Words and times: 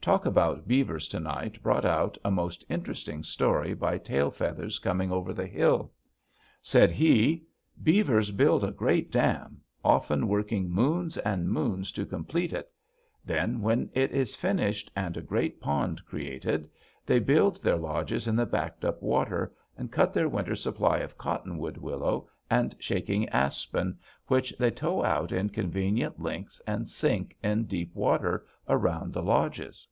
Talk 0.00 0.24
about 0.24 0.68
beavers 0.68 1.08
to 1.08 1.18
night 1.18 1.60
brought 1.64 1.84
out 1.84 2.16
a 2.24 2.30
most 2.30 2.64
interesting 2.68 3.24
story 3.24 3.74
by 3.74 3.98
Tail 3.98 4.30
Feathers 4.30 4.78
Coming 4.78 5.10
over 5.10 5.32
the 5.32 5.48
Hill. 5.48 5.90
Said 6.62 6.92
he: 6.92 7.44
"Beavers 7.82 8.30
build 8.30 8.62
a 8.62 8.70
great 8.70 9.10
dam, 9.10 9.60
often 9.84 10.28
working 10.28 10.70
moons 10.70 11.18
and 11.18 11.48
moons 11.50 11.90
to 11.90 12.06
complete 12.06 12.52
it. 12.52 12.70
Then, 13.24 13.60
when 13.60 13.90
it 13.94 14.12
is 14.12 14.36
finished, 14.36 14.92
and 14.94 15.16
a 15.16 15.20
great 15.20 15.60
pond 15.60 16.04
created, 16.06 16.70
they 17.04 17.18
build 17.18 17.60
their 17.60 17.74
lodges 17.76 18.28
in 18.28 18.36
the 18.36 18.46
backed 18.46 18.84
up 18.84 19.02
water, 19.02 19.52
and 19.76 19.90
cut 19.90 20.14
their 20.14 20.28
winter 20.28 20.54
supply 20.54 20.98
of 20.98 21.18
cottonwood, 21.18 21.78
willow, 21.78 22.28
and 22.48 22.76
quaking 22.78 23.28
aspen, 23.30 23.98
which 24.28 24.54
they 24.56 24.70
tow 24.70 25.02
out 25.02 25.32
in 25.32 25.48
convenient 25.48 26.22
lengths 26.22 26.62
and 26.64 26.88
sink 26.88 27.36
in 27.42 27.64
deep 27.64 27.92
water 27.92 28.46
around 28.68 29.12
the 29.12 29.22
lodges. 29.24 29.88